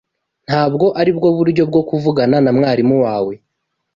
Ntabwo 0.47 0.85
aribwo 1.01 1.27
buryo 1.37 1.63
bwo 1.69 1.81
kuvugana 1.89 2.37
na 2.43 2.51
mwarimu 2.57 2.95
wawe. 3.05 3.33